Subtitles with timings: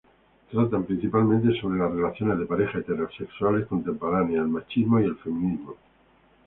[0.49, 5.75] Trata principalmente sobre las relaciones de pareja heterosexuales contemporáneas, el machismo y el feminismo.